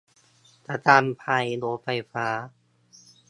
[0.65, 2.27] ประกันภัยโรงไฟฟ้า